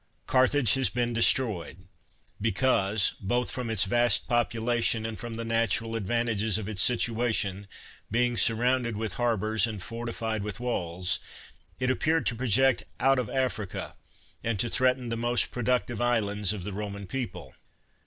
[0.25, 1.87] Carthage has been destroyed,
[2.41, 7.67] because, both from its vast population, and from the natural advantages of its situation,
[8.09, 11.19] being surrounded with harbors, and fortified with walls,
[11.79, 13.95] it ap peared to project out of Africa,
[14.43, 17.53] and to threaten the most productive islands of the Roman people.